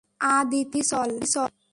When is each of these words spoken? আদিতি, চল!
আদিতি, 0.31 0.81
চল! 0.89 1.09